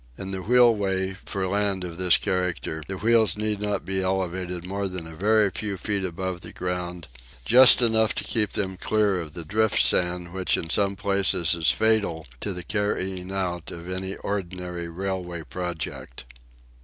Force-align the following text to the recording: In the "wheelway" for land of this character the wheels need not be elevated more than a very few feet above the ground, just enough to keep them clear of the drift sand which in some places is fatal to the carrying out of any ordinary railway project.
In 0.17 0.31
the 0.31 0.41
"wheelway" 0.41 1.13
for 1.25 1.45
land 1.45 1.83
of 1.83 1.97
this 1.99 2.17
character 2.17 2.81
the 2.87 2.97
wheels 2.97 3.37
need 3.37 3.61
not 3.61 3.85
be 3.85 4.01
elevated 4.01 4.65
more 4.65 4.87
than 4.87 5.05
a 5.05 5.15
very 5.15 5.51
few 5.51 5.77
feet 5.77 6.03
above 6.03 6.41
the 6.41 6.51
ground, 6.51 7.07
just 7.45 7.83
enough 7.83 8.15
to 8.15 8.23
keep 8.23 8.53
them 8.53 8.77
clear 8.77 9.21
of 9.21 9.33
the 9.35 9.45
drift 9.45 9.79
sand 9.79 10.33
which 10.33 10.57
in 10.57 10.71
some 10.71 10.95
places 10.95 11.53
is 11.53 11.69
fatal 11.69 12.25
to 12.39 12.51
the 12.51 12.63
carrying 12.63 13.31
out 13.31 13.69
of 13.69 13.87
any 13.91 14.15
ordinary 14.15 14.87
railway 14.87 15.43
project. 15.43 16.25